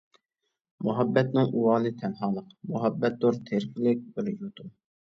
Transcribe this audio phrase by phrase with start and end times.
[0.87, 4.79] مۇھەببەتنىڭ ئۇۋالى تەنھالىق، مۇھەببەتتۇر تىرىكلىك بىر يۇتۇم.